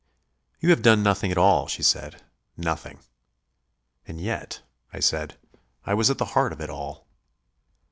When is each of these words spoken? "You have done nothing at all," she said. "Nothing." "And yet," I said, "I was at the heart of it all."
"You 0.59 0.71
have 0.71 0.81
done 0.81 1.03
nothing 1.03 1.29
at 1.31 1.37
all," 1.37 1.67
she 1.67 1.83
said. 1.83 2.23
"Nothing." 2.57 3.01
"And 4.07 4.19
yet," 4.19 4.63
I 4.91 4.99
said, 4.99 5.37
"I 5.85 5.93
was 5.93 6.09
at 6.09 6.17
the 6.17 6.25
heart 6.33 6.51
of 6.51 6.59
it 6.59 6.71
all." 6.71 7.05